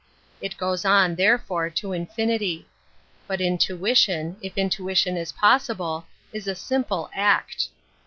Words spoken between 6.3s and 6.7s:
is a